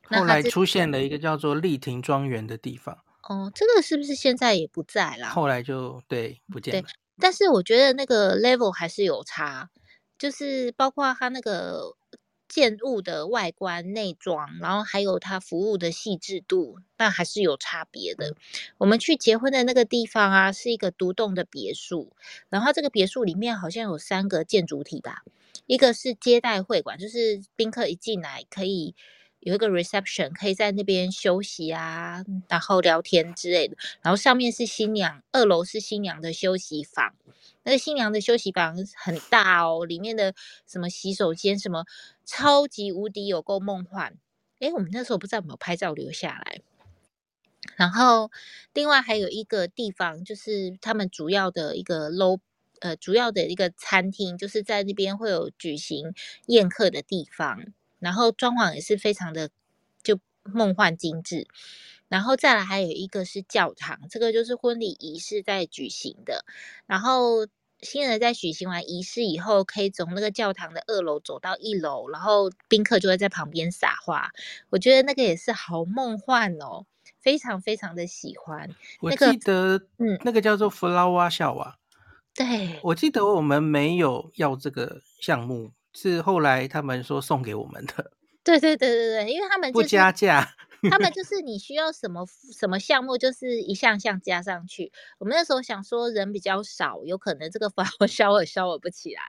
[0.03, 2.97] 后来出现了一个叫做丽亭庄园的地方。
[3.23, 5.29] 哦，这个是不是现在也不在啦？
[5.29, 6.81] 后来就对不见了。
[6.81, 6.87] 对，
[7.19, 9.69] 但是我觉得那个 level 还是有差，
[10.17, 11.95] 就是包括他那个。
[12.47, 18.35] 建物的外观、内装，然后还有它服务的细致度，那还是有差别的。
[18.77, 22.11] 我们去结婚的那个地方啊，是一个独栋的别墅，
[22.49, 25.23] 然后这个别墅里面好像有三个建筑体吧，
[25.65, 28.95] 一个是接待会馆，就是宾客一进来可以
[29.39, 33.75] 有一个 reception，可以在那边休息啊，然后聊天之类的。
[34.01, 37.13] 然后上面是新娘，二楼是新娘的休息房。
[37.65, 40.33] 那个新娘的休息房很大哦，里面的
[40.65, 41.83] 什么洗手间什么
[42.23, 44.17] 超级无敌有够梦幻。
[44.59, 46.61] 诶，我们那时候不知道有没有拍照留下来。
[47.75, 48.31] 然后
[48.73, 52.39] 另外还有一个地方，就是他们主要的一个 low
[52.79, 56.13] 呃主要的一个餐厅，就是在那边会有举行
[56.45, 57.65] 宴客的地方。
[57.99, 59.49] 然后装潢也是非常的
[60.03, 61.47] 就梦幻精致。
[62.15, 66.45] 然后再来还有一个是教堂，这个就是婚礼仪式在举行的。
[66.85, 67.45] 然后
[67.81, 74.31] 新人在举行完仪式以后，可以从那个教堂的二楼走到一楼，然后宾客就会在旁边撒花。
[74.69, 76.85] 我觉得那个也是好梦幻哦，
[77.19, 78.69] 非常非常的喜欢。
[79.01, 81.73] 我记得，嗯，那个叫做 Flower Shower。
[82.33, 88.09] 对，我记得我们没有要这个项目，是后来他们说送给我们的。
[88.41, 90.55] 对对对对对，因为他们、就是、不加价。
[90.89, 94.91] 他们就是你需要什么什么项目，就是一项项加上去。
[95.19, 99.21] 我们那时候想说人比较少，有可能这个 房我消也消不起来。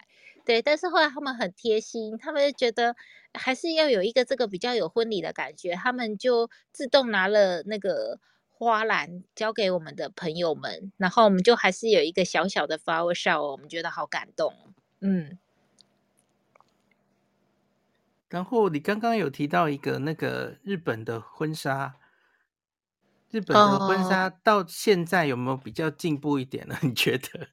[0.45, 2.95] 对，但是后来他们很贴心，他们就觉得
[3.35, 14.55] 还是要有一个这个比较有婚礼的感觉，他们就自动拿了那个花篮交给我们的朋友们，然后我们就还是有一个小小的 flower shower，我们觉得好感动。
[15.01, 15.38] 嗯。
[18.29, 21.95] 然后你刚刚有提到一个那个日本的婚纱，
[23.31, 26.77] 日本的婚纱到现在有没有比较进步一点呢？
[26.83, 27.49] 你觉得？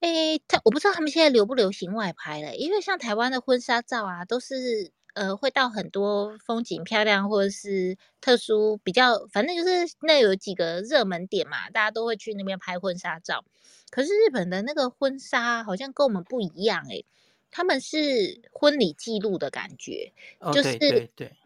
[0.00, 13.44] 诶，他我不知道他们现在流不流行外拍了，因为像台湾的婚纱照啊，都是呃会到很多风景漂亮或者是特殊比较，反正就是那有几个热门点嘛，大家都会去那边拍婚纱照。
[13.90, 17.06] 可是日本的那个婚纱好像跟我们不一样诶。
[17.54, 21.36] 他们是婚礼记录的感觉，哦、就是对对对，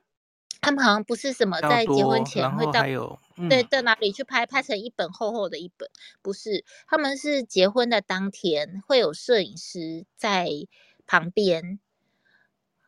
[0.62, 2.82] 他们好像不是什么在结婚前会到，
[3.36, 5.90] 嗯、对，到哪里去拍，拍成一本厚厚的一本，
[6.22, 10.48] 不是，他们是结婚的当天会有摄影师在
[11.06, 11.78] 旁边，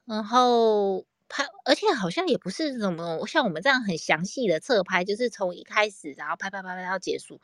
[0.07, 1.05] 然后。
[1.31, 7.41] 拍，而且好像也不是什么像我们这样很详细的侧拍，就是从一开始然后拍拍拍拍到结束。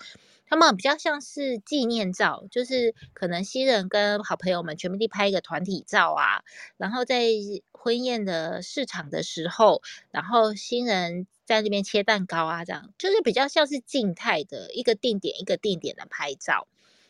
[0.49, 6.43] 他们比较像是纪念照，就是可能新人跟好朋友们全部地拍一个团体照啊，
[6.77, 7.31] 然后在
[7.73, 16.69] 婚宴的市场的时候，然后新人在那边切蛋糕啊，这样就是比较像是静态的一个定点一个定点的拍照。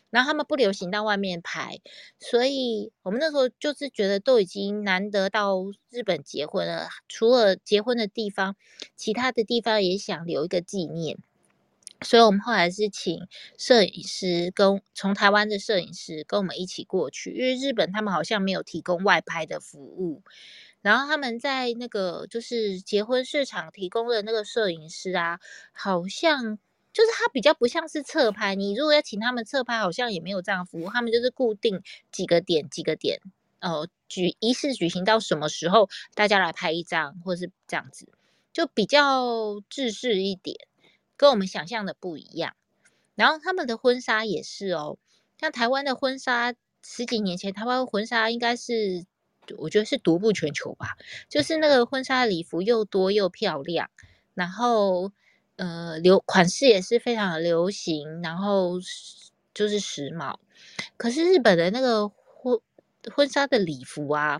[0.09, 1.79] 然后他们不流行到外面拍，
[2.19, 5.57] 所以我们那时候就是觉得都已经难得到
[5.89, 8.55] 日本结婚了，除了结婚的地方，
[8.95, 11.17] 其他的地方也想留一个纪念，
[12.01, 20.23] 所以我们后来是请摄影师跟从台湾的摄影师跟我们一起过去，因为日本他们好像没有提供外拍的服务，
[20.81, 25.39] 然后他们在那个就是结婚市场提供的那个摄影师啊，
[25.73, 26.59] 好像
[26.97, 28.55] 就是他比较不像是侧拍。
[28.55, 30.89] 你如果要请他们侧拍，好像也没有这样服务。
[30.89, 33.21] 他们就是固定几个点几个点，
[33.59, 38.09] 呃，举仪式举行到什么时候，大家来拍一张，或是这样子，
[38.51, 40.57] 就比较制式一点，
[41.15, 42.55] 跟我们想象的不一样。
[43.13, 44.97] 然后他们的婚纱也是哦，
[45.39, 49.05] 像台湾的婚纱，十几年前台湾婚纱应该是。
[49.57, 50.97] 我觉得是独步全球吧，
[51.29, 53.89] 就是那个婚纱礼服又多又漂亮，
[54.33, 55.13] 然后
[55.57, 58.79] 呃流款式也是非常流行，然后
[59.53, 60.37] 就是时髦。
[60.97, 62.59] 可是日本的那个婚
[63.15, 64.39] 婚纱的礼服啊。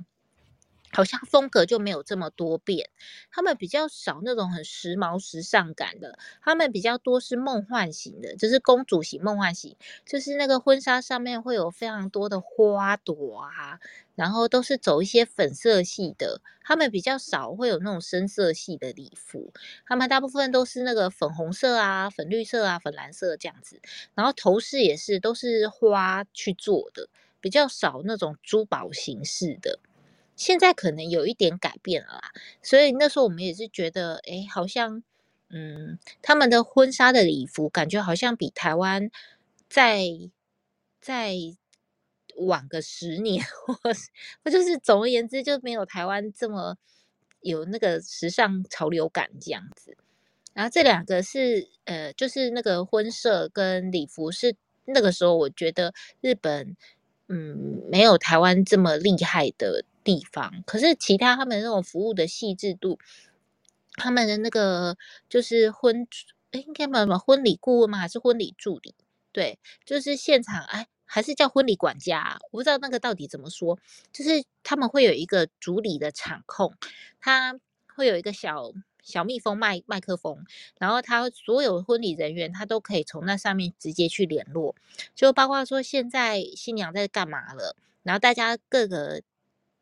[0.97, 2.89] 好像风格就没有这么多变，
[3.29, 9.75] 他们比较少那种很时髦时尚感的，他们比较多是梦幻型的，就是公主型梦幻型，
[10.07, 13.79] 就是那个婚纱上面会有非常多的花朵啊，
[14.15, 19.53] 然后都是走一些粉色系的，他们比较少会有那种深色系的礼服，
[19.85, 23.79] 他们大部分都是那个粉红色啊、粉绿色啊、粉蓝色这样子，
[24.15, 27.07] 然后头饰也是都是花去做的，
[27.39, 29.77] 比较少那种珠宝形式的。
[30.37, 35.03] 现在可能有一点改变了啦，所以那时候我们也是觉得，哎，好像，
[35.49, 39.09] 嗯，他们的婚纱的礼服感觉好像比台湾
[39.67, 40.05] 再
[41.01, 41.33] 再
[42.37, 43.73] 晚个十年，或，
[44.43, 46.77] 或就是总而言之就没有台湾这么
[47.41, 49.97] 有那个时尚潮流感这样子。
[50.53, 56.75] 然后这两个是，呃，就是那个婚摄跟礼服是那个时候我觉得日本，
[57.27, 59.83] 嗯，没有台湾这么厉害的。
[60.07, 62.97] 地方，可是其他他们那种服务的细致度，
[63.95, 64.95] 他们的那个
[65.27, 66.07] 就是婚，
[66.51, 67.97] 哎，应该没有什么婚礼顾问吗？
[67.97, 68.95] 还是婚礼助理？
[69.33, 72.39] 对，就是现场，哎，还是叫婚礼管家？
[72.51, 73.77] 我不知道那个到底怎么说。
[74.13, 76.73] 就是他们会有一个主礼的场控，
[77.19, 77.59] 他
[77.93, 78.71] 会有一个小
[79.03, 80.45] 小蜜蜂麦麦克风，
[80.79, 84.73] 然后他所有婚礼人员他都可以从那上面直接去联络，
[85.13, 89.21] 就包括说现在新娘在干嘛了，然后大家各个。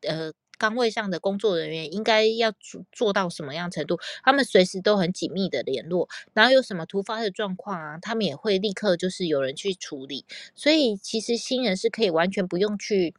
[0.06, 3.98] 呃，岗位上的工作人员应该要做做到什么样程度？
[4.24, 10.24] 他们随时都很紧密的联络，然后有什么突发的状况啊，他们也会立刻就是有人去处理。
[10.54, 13.14] 所以其实新人是可以完全不用去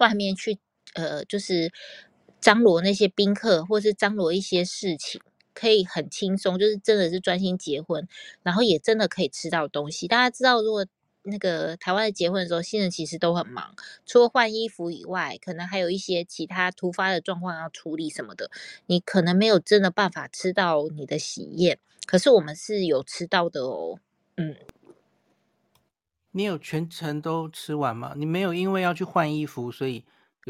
[0.00, 0.58] 外面去
[0.94, 1.72] 呃，就是
[2.40, 5.20] 张罗那些宾客，或是张罗一些事情，
[5.54, 8.08] 可以很轻松，就是真的是专心结婚，
[8.42, 10.08] 然后也真的可以吃到东西。
[10.08, 10.86] 大家知道，如果
[11.30, 13.74] 那个台湾的结婚的时候，新人其实都很忙，
[14.06, 18.50] 除了换衣服以外，可能还有一些其他突发的状况要处理什么的。
[18.86, 24.00] 你可能没有真的办法吃到你的喜宴，可是我们是有吃到的哦。
[24.36, 24.56] 嗯，
[26.30, 28.14] 你有全程都吃完吗？
[28.16, 30.04] 你没有因为要去换衣服，所以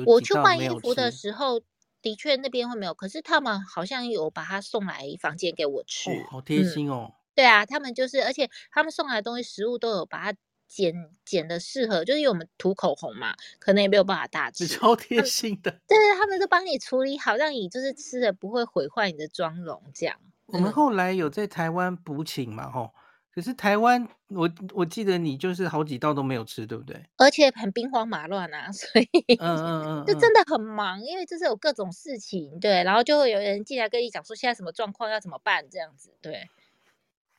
[0.07, 1.61] 我去换衣服的时候，
[2.01, 7.15] 的确那边会没有，可是他们好像有把它送来房间给我吃，哦、好贴心哦、嗯。
[7.35, 10.39] 对啊，他们就是，而且他们送来的东西食物都有把它。
[10.69, 14.67] 剪剪的适合，就是因为我们涂口红嘛，可能也没有办法大吃。
[14.67, 19.83] 超贴心的，对，他们都帮你处理好，让你就是吃的不会毁坏你的妆容。
[19.95, 22.93] 这样，我们后来有在台湾补请嘛，吼，
[23.35, 27.03] 可是台湾我我记得你就是好几道都没有吃，对不对？
[27.17, 29.09] 而且很兵荒马乱啊， 所以
[29.41, 36.49] 嗯嗯嗯，就真的很忙，因为就是有各种事情，对，然后就会有人进来跟你讲说现在什么状况要怎么办这样子，对。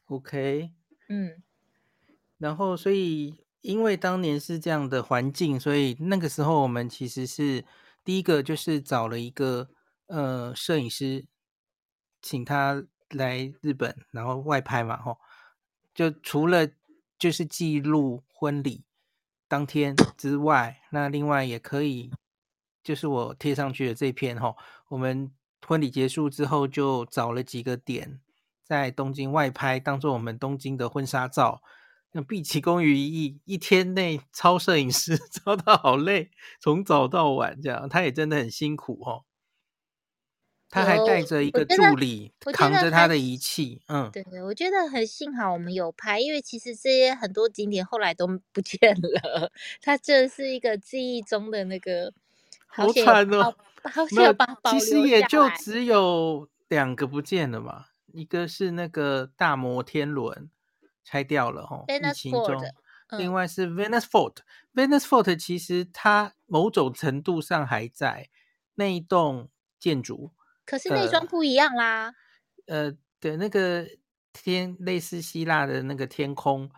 [0.07, 0.71] OK，
[1.07, 1.43] 嗯。
[2.39, 7.65] 然后，所以因为当年是这样的环境，所以那个时候我们其实是
[8.05, 9.69] 第一个就是找了一个
[10.07, 11.25] 呃摄影师，
[12.21, 15.17] 请他来日本，然后外拍嘛，吼，
[15.93, 16.65] 就除了
[17.17, 18.85] 就是记录婚礼
[19.49, 22.09] 当天之外，那另外也可以
[22.81, 24.55] 就是我贴上去的这篇吼，
[24.87, 25.29] 我们
[25.67, 28.21] 婚礼结束之后就找了几个点
[28.63, 31.61] 在东京外拍，当做我们东京的婚纱照。
[32.11, 39.25] 那毕其功于一役，一天内超摄影师 超到好累，从早到晚这样，他也真的很辛苦哦。
[40.71, 43.81] 他还带着一个助理，扛着他的仪器。
[43.87, 49.51] 嗯，对对，我觉得很幸好我们有拍，因为其实这些很多景点后来都不 见了。
[49.81, 52.13] 他这是一个记忆中的那个，
[52.67, 54.79] 好惨哦，好险把保留。
[54.79, 60.51] 其实也就只有两个不见了嘛，一个是那个大摩天轮。
[61.09, 62.63] 拆掉了哈，疫情中。
[63.17, 68.29] 另外是 Venice Fort，Venice Fort 其实它某种程度上还在
[68.75, 69.49] 那一栋
[69.79, 70.31] 建筑，
[70.63, 72.13] 可是内装不一样啦。
[72.67, 73.87] 呃，对，那个
[74.31, 76.69] 天类似希腊的那个天空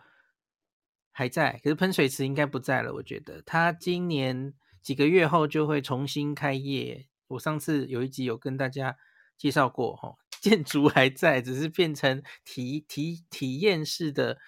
[1.10, 2.94] 还在，可是喷水池应该不在了。
[2.94, 8.96] 我觉得它今年几个月后就会重新开业我上次有一集有跟大家
[9.42, 14.38] 介绍过，哈， 建筑还在，只是变成体体体验式的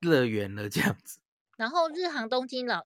[0.00, 1.20] 乐园了，这样子。
[1.56, 2.84] 然后日航东京老，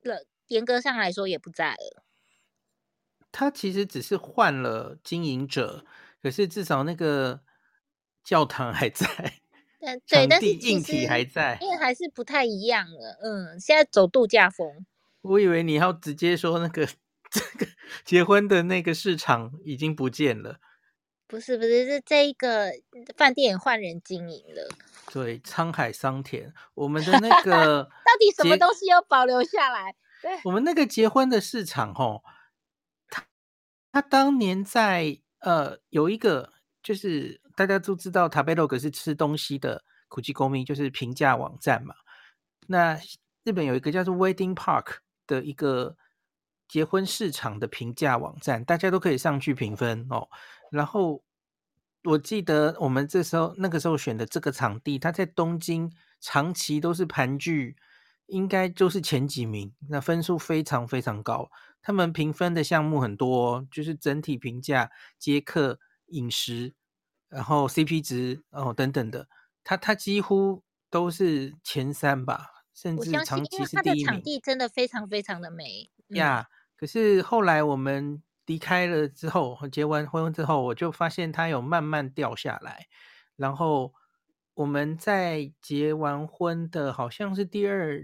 [0.00, 2.02] 了，严格上来说也不在了。
[3.30, 5.84] 他其实只是换了经营者，
[6.22, 7.42] 可是至少那个
[8.24, 9.06] 教堂还在，
[9.78, 13.18] 对，对，但是硬体还在，因为还是不太一样了。
[13.22, 14.86] 嗯，现在走度假风。
[15.20, 16.86] 我以为你要直接说那个
[17.30, 17.66] 这个
[18.02, 20.58] 结婚的那个市场已经不见了。
[21.30, 22.72] 不是不是，是这一个
[23.16, 24.68] 饭店换人经营了。
[25.12, 29.94] 对，沧海桑田，我们的那个 到底什么东西要保留下来？
[30.20, 32.22] 对，我们那个结婚的市场，吼。
[33.08, 33.24] 他
[33.92, 36.52] 他当年在呃有一个
[36.82, 41.94] 就是大家都知道 t a b l o g 是吃东西的苦鸡公民，就是评价网站嘛。
[42.66, 42.98] 那
[43.44, 45.96] 日本有一个叫做 Wedding Park 的一个
[46.68, 50.28] 结婚市场的评价网站，大家都可以上去评分哦。
[50.70, 51.22] 然后
[52.04, 57.74] 我记得我们这时候那个时候选的这个场地，它在东京长期都是盘踞，
[58.26, 61.50] 应该就是前几名，那分数非常非常高。
[61.82, 66.74] 他们评分的项目很多，就是整体评价、接客、饮食，
[67.28, 69.28] 然后 CP 值哦等等的，
[69.64, 74.06] 它它几乎都是前三吧，甚至长期是第一名。
[74.06, 76.42] 场地真的非常非常的美呀。
[76.42, 76.46] Yeah,
[76.76, 82.88] 可是后来我们离开了之后，结完婚之后，我就发现它有慢慢掉下来。
[83.36, 83.94] 然后
[84.54, 88.02] 我们在结完婚的好像是第二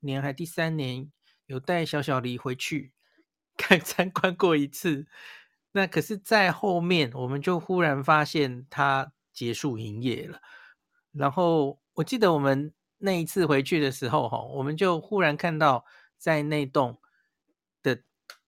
[0.00, 1.12] 年还第三年，
[1.46, 2.94] 有带小小黎回去。
[3.56, 5.06] 看参观过一次，
[5.70, 10.40] 那可是，在后面我们就忽然发现它结束营业了。
[11.12, 15.84] 然后我记得我们那一次回去的时候，哈，我们就忽然看到
[16.18, 17.00] 在那栋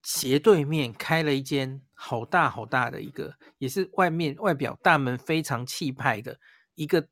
[0.02, 6.38] 斜对面开了一间好大好大的一个，也是外面外表大门非常气派的
[6.74, 7.08] 一个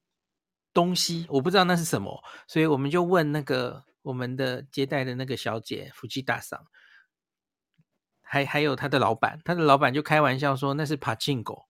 [0.72, 6.66] 东西，我不知道那是什么，所以我们就问那个我们的接待的那个小姐福吉大桑。
[8.28, 11.66] 还还有他的老板，他的老板就开玩笑说那是帕金狗，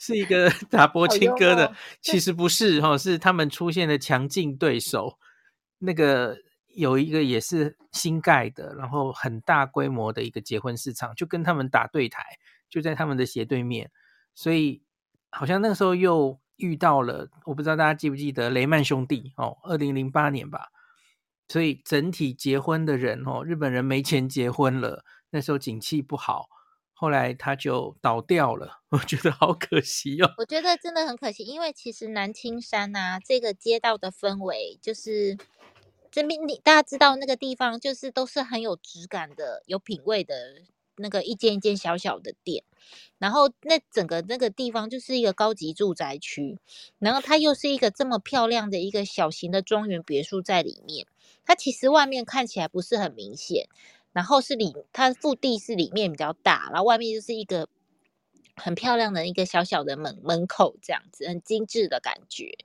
[0.00, 5.18] 是一个 打波青哥的，其实不是哈，是他们出现的强劲对手。
[5.80, 6.38] 那个
[6.78, 12.22] 有一个也是新盖的，然后很大规模的一个结婚市场，就跟他们打对台，
[12.70, 13.90] 就在他们的斜对面。
[14.34, 14.82] 所以
[15.30, 20.68] 好像那个时候又遇到了，我不知道大家记不记得雷曼兄弟哦，二零零八年吧。
[21.48, 25.04] 所以整体结婚的人哦，日本人没钱结婚了。
[25.30, 26.46] 那时候景气不好，
[26.92, 30.32] 后来他就倒掉了， 我觉得好可惜哦。
[30.38, 35.36] 我觉得真的很可惜，因为其实南青山啊，这个街道的氛围，就是
[36.18, 40.62] 这边你大家知道那个地方，就是都是很有质感的、有品味的
[40.96, 42.64] 那个一间一间小小的店，
[43.18, 46.58] 然后那整个那个地方就是一个高级住宅区，
[46.98, 51.06] 然后它又是一个这么漂亮的一个小型的庄园别墅在里面，
[51.44, 53.68] 它其实外面看起来不是很明显。
[54.12, 57.68] 然后是里，它腹地是里面比较大，然后外面就是一个
[58.56, 62.58] 很漂亮的一个小小的门门口，这样子很精致的感觉。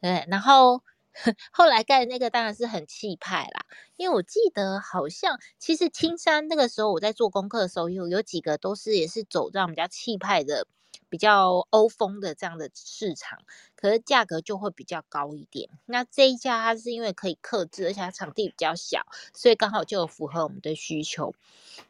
[0.00, 0.82] 对，然后
[1.52, 10.66] 后来盖的那个当然是很气派啦，因为我记得好像其实青山那个时候我在做功课的时候有有几个都是也是走这样比较气派的。
[11.08, 13.38] 比较欧风的这样的市场，
[13.76, 15.68] 可是价格就会比较高一点。
[15.84, 19.02] 那这一家它是因为可以克制，而且它场地比较小，
[19.34, 21.34] 所以刚好就符合我们的需求。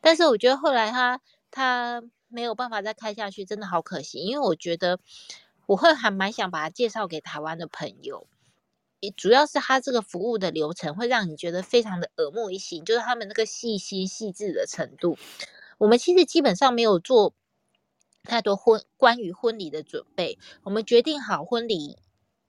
[0.01, 1.21] 但是我觉得后来它
[1.53, 4.19] 它没有办法再开下去，真的好可惜。
[4.19, 4.99] 因为我觉得
[5.67, 8.27] 我会还蛮想把它介绍给台湾的朋友，
[9.11, 15.19] 主要是他这个服务的流程会让你觉得非常的耳目一新，就是他们那个细心细致的程度。
[15.79, 17.35] 我们其实基本上没有做。
[18.25, 21.99] 太多婚关于婚礼的准备，我们决定好婚礼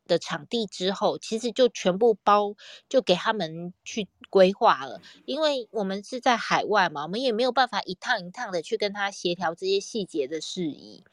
[0.06, 2.54] 的场地之后，其实就全部包
[2.88, 5.02] 就给他们去规划了。
[5.26, 11.04] 因为我们是在海外嘛，我们也没有办法一趟一趟的去跟他协调这些细节的事宜，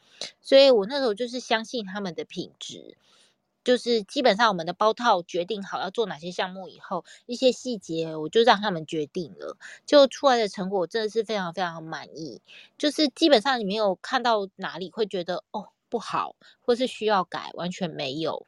[0.42, 2.98] 所以我那时候就是相信他们的品质。
[3.62, 12.40] 就是基本上我们的包套决定好要做哪些项目以后，一些细节我就让他们决定了，就出来的成果真的是非常非常满意。
[12.78, 18.46] 就是基本上你没有看到哪里会觉得哦不好，或是需要改，完全没有。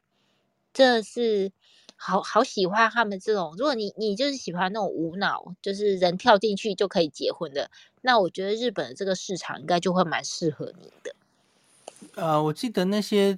[0.73, 1.51] 这是
[1.95, 7.69] 好好喜欢他们这种，如果你你就是喜欢那种无脑，就是人跳进去就可以结婚的，
[8.01, 11.15] 那我觉得日本的这个市场应该就会蛮适合你的。
[12.15, 13.37] 呃，我记得那些。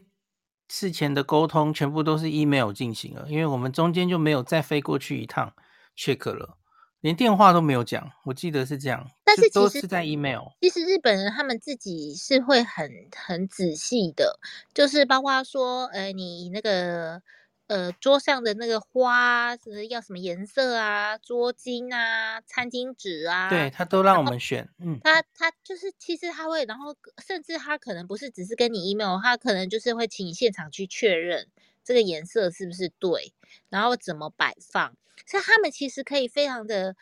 [0.70, 5.54] 事前的沟通全部都是 email 进行了，因为我们中间就没有再飞过去一趟
[5.98, 6.58] check 了。
[7.02, 9.08] 连电话都没有讲，我记得是这样。
[9.24, 10.42] 但是其实都是在 email。
[10.62, 14.40] 其实日本人他们自己是会很很仔细的，
[14.74, 17.22] 就是包括说，呃，你那个
[17.68, 19.56] 呃桌上的那个花
[19.90, 24.70] 要什么颜色啊，桌巾啊，餐巾纸啊，对，他都让我们选。
[24.80, 26.96] 嗯，他他就是其实他会，然后
[27.26, 31.48] 甚至他可能不是只是跟你 email，他可能就是会请你现场去确认
[31.84, 33.34] 这个颜色是不是对，
[33.70, 34.96] 然后怎么摆放。
[35.26, 36.96] 所以他们其实可以非常的，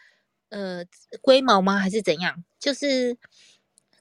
[0.49, 0.85] 呃，
[1.21, 1.77] 龟毛吗？
[1.79, 2.43] 还是怎样？
[2.57, 3.17] 就是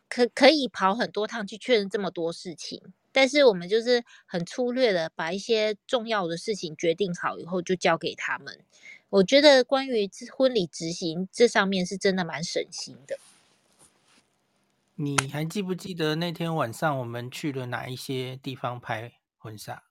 [0.08, 8.58] 可可以跑很多趟去确认这么多事情，但是我们就是很粗略的把一些重要的事情决定好以后就交给他们。
[9.10, 13.18] 我觉得关于婚礼执行这上面是真的蛮省心的。
[14.94, 19.82] 你还记不记得那天晚上我们去了哪一些地方拍婚纱？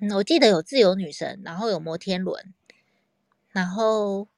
[0.00, 2.54] 嗯，我记得有自由女神，然后有摩天轮，
[3.50, 4.28] 然后，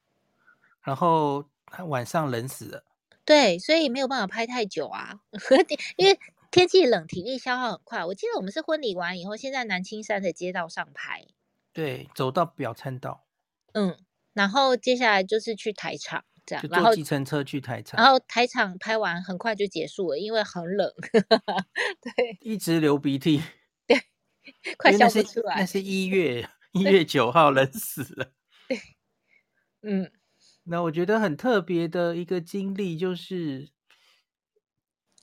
[0.82, 1.48] 然后
[1.86, 2.84] 晚上冷死了。
[3.24, 5.20] 对，所以没有办法拍太久啊，
[5.96, 6.18] 因为
[6.50, 8.04] 天气冷，体力消耗很快。
[8.04, 11.26] 我记得我们是婚礼完以后，先在南青山的街道上拍。
[11.72, 13.26] 对，走到表参道。
[13.72, 13.96] 嗯，
[14.32, 18.02] 然后接下来就是去台场，这样，就坐计程车去台场。
[18.02, 20.92] 然后台场拍完很快就结束了，因为很冷。
[21.12, 23.42] 对，一直流鼻涕。
[24.76, 28.32] 快笑不出来，那是一月一月九号，冷死了。
[29.82, 30.10] 嗯，
[30.64, 33.70] 那我觉得很特别的一个经历就是，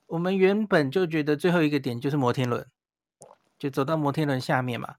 [0.08, 2.66] 我们原本就觉得最后一个点就是摩天轮，
[3.60, 4.96] 就走到摩天轮下面嘛。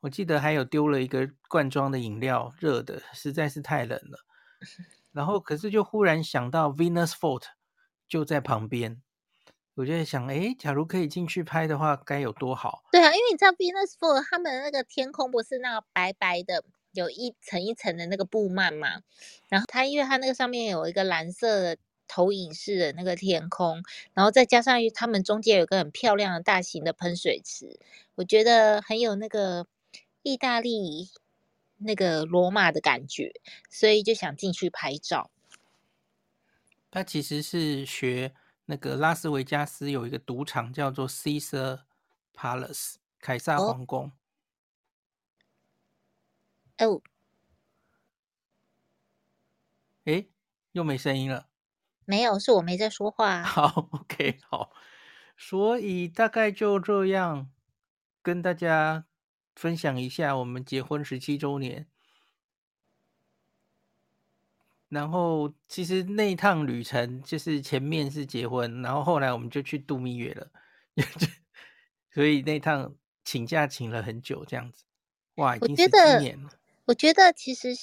[0.00, 4.18] 我记得还有丢了一个罐装的饮料，热的实在是太冷了。
[5.12, 7.44] 然后可是就忽然想到 Venus Fort
[8.08, 9.02] 就在旁边。
[9.74, 12.82] 我就在想，哎，假如可以进去拍的话，该有多好。
[12.90, 19.02] 对啊，因为你知道 Venus Fort 他们那个天空不是那个白白的，有一层一层的那个布幔嘛。
[19.50, 21.76] 然后它因为它那个上面有一个蓝色的
[22.06, 23.82] 投影式的那个天空，
[24.14, 27.78] 然后再加上他们中间有一个很漂亮的大型的喷水池，
[28.16, 29.66] 我觉得很有那个
[30.22, 31.10] 意大利
[31.78, 33.32] 那个罗马的感觉，
[33.70, 35.30] 所以就想进去拍照。
[36.90, 38.34] 他其实是学。
[38.68, 41.82] 那个拉斯维加斯有一个赌场叫做 Caesar
[42.34, 44.10] Palace 凯撒皇宫。
[46.78, 47.00] 哦，
[50.04, 50.26] 哎，
[50.72, 51.46] 又没声音了。
[52.06, 53.42] 没有，是我没在说话。
[53.42, 54.72] 好， OK，好。
[55.36, 57.50] 所以大概就这样
[58.22, 59.04] 跟大家
[59.54, 61.86] 分享一下我们结婚十七周年。
[64.88, 70.48] 然后其实那一趟旅程就是前面是结婚，然后后来我们就去度蜜月了，
[72.14, 72.94] 所以那趟
[73.24, 74.84] 请假请了很久，这样子，
[75.34, 76.50] 哇，已经十七年了。
[76.84, 77.74] 我觉得其实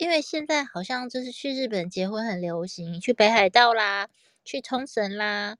[0.00, 4.08] 因为现在好像就是去日本结婚很流行，去北海道啦，
[4.44, 5.56] 去冲绳啦，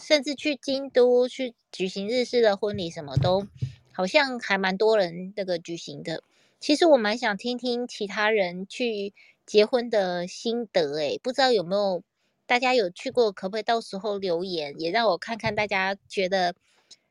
[0.00, 3.46] 甚至去京都去举行日式的婚礼，什么都
[3.92, 6.22] 好像还蛮多人那个举行的。
[6.60, 9.12] 其实我蛮想听听其他人去。
[9.46, 12.02] 结婚的心得诶，不知道有没有
[12.46, 16.54] 大家有去过，可不可以到时候留言，也让我看看大家觉得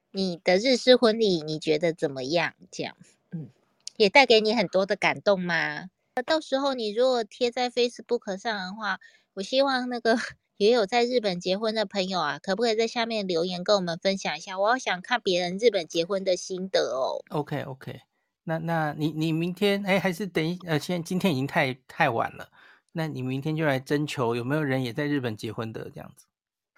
[0.09, 2.55] 你的日式婚礼你觉得怎么样？
[2.71, 2.97] 这样，
[3.29, 3.49] 嗯，
[3.97, 5.91] 也带给你很多的感动吗？
[6.21, 8.99] 到时候你如果贴在 Facebook 上的话，
[9.33, 10.15] 我希望那个
[10.57, 14.59] 也有在日本结婚的朋友啊，可不可以在下面留言跟我们分享一下？
[14.59, 17.23] 我好想看别人日本结婚的心得哦。
[17.29, 18.01] OK OK。
[18.43, 22.49] 那那你你明天哎，还是等一呃，现在今天已经太太晚了。
[22.91, 26.27] 那你明天就来征求有没有人也在日本结婚的这样子。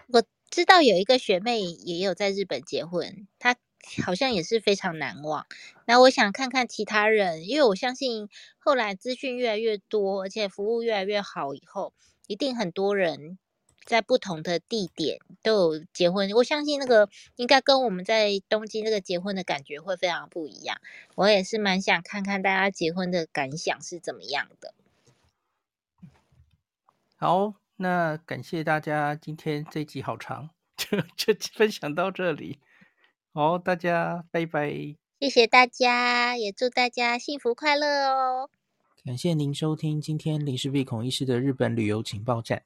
[0.08, 3.56] 我知道有一个学妹也有在日本结婚，她
[4.04, 5.46] 好像也是非常难忘。
[5.86, 11.94] 那我想看看其他人，因为我相信后来资讯越来越多，而且服务越来越好以后，
[12.28, 13.38] 一定很多人。
[13.86, 20.82] 在不同的地点都有结婚，我相信那个应该跟我们在东京那个结婚的感觉会非常不一样。
[21.14, 24.74] 我也是蛮想看看大家结婚的感想是怎么样的。
[27.16, 31.00] 好，那感谢大家今天这集好长， 就
[31.34, 32.58] 就分享到这里。
[33.36, 34.96] 好，大家拜拜。
[35.20, 38.50] 谢谢大家，也祝大家幸福快乐哦。
[39.04, 42.64] 感谢您收听今天林氏璧孔医师的日本旅游情报站。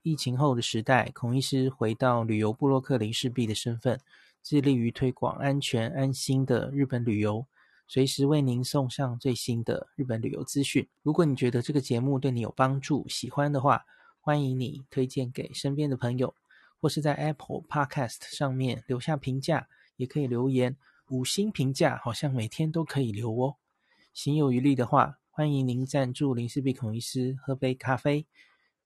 [0.00, 4.00] 疫情后的时代，孔医师回到旅游部落客林氏璧的身份，
[4.42, 7.44] 致力于推广安全安心的日本旅游，
[7.86, 10.88] 随时为您送上最新的日本旅游资讯。
[11.02, 13.84] 如果你觉得这个节目对你有帮助，喜欢的话，
[14.22, 16.34] 欢迎你推荐给身边的朋友，
[16.80, 19.68] 或是在 Apple Podcast 上面留下评价，
[19.98, 20.74] 也可以留言
[21.10, 23.56] 五星评价，好像每天都可以留哦。
[24.14, 28.26] 行有余力的话，欢迎您赞助林氏璧孔医师喝杯咖啡。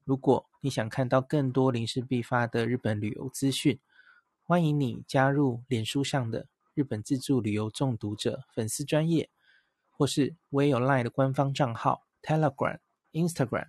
[0.05, 3.79] 如果你想看到更多林氏璧发的日本旅游资讯，
[4.43, 9.31] 欢迎你加入脸书上的日本自助旅游中毒者粉丝专页，
[9.91, 12.79] 或是我也有 LINE 的官方账号 Telegram、
[13.13, 13.69] Instagram，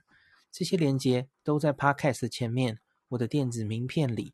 [0.51, 2.79] 这些连接都在 Podcast 前面，
[3.09, 4.33] 我的电子名片里，